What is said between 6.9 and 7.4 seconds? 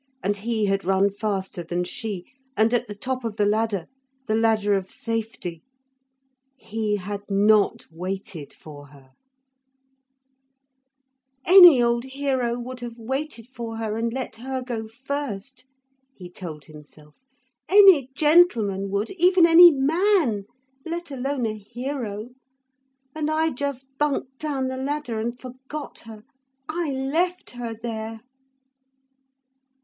had